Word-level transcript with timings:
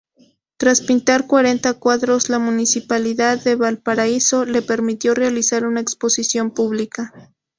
Tras 0.57 0.81
pintar 0.81 1.27
cuarenta 1.27 1.75
cuadros, 1.75 2.29
la 2.31 2.39
Municipalidad 2.39 3.37
de 3.43 3.53
Valparaíso 3.55 4.45
le 4.45 4.63
permitió 4.63 5.13
realizar 5.13 5.63
una 5.63 5.81
exposición 5.81 6.49
pública. 6.49 7.13